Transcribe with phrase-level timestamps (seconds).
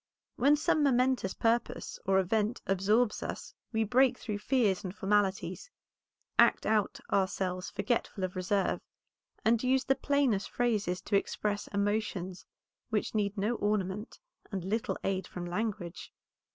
[0.35, 5.69] When some momentous purpose or event absorbs us we break through fears and formalities,
[6.39, 8.81] act out ourselves forgetful of reserve,
[9.45, 12.47] and use the plainest phrases to express emotions
[12.89, 14.17] which need no ornament
[14.51, 16.11] and little aid from language.